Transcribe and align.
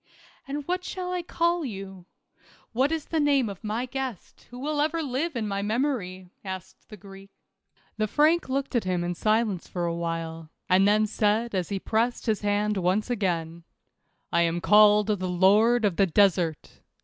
"And'what 0.47 0.83
shall 0.83 1.11
I 1.13 1.21
call 1.21 1.63
you? 1.63 2.07
What 2.71 2.91
is 2.91 3.05
the 3.05 3.19
name 3.19 3.49
of 3.49 3.63
my 3.63 3.85
guest, 3.85 4.47
who 4.49 4.57
will 4.57 4.81
ever 4.81 5.03
live 5.03 5.35
in 5.35 5.47
my 5.47 5.61
memory?" 5.61 6.31
asked 6.43 6.89
the 6.89 6.97
Greek. 6.97 7.29
The 7.97 8.07
Frank 8.07 8.49
looked 8.49 8.75
at 8.75 8.83
him 8.83 9.03
in 9.03 9.13
silence 9.13 9.67
for 9.67 9.85
a 9.85 9.93
while, 9.93 10.49
and 10.67 10.87
then 10.87 11.05
said 11.05 11.53
as 11.53 11.69
he 11.69 11.77
pressed 11.77 12.25
his 12.25 12.41
hand 12.41 12.77
once 12.77 13.11
again, 13.11 13.63
"I 14.33 14.41
am 14.41 14.59
called 14.59 15.05
the 15.05 15.29
lord 15.29 15.85
of 15.85 15.97
the 15.97 16.07
desert. 16.07 16.81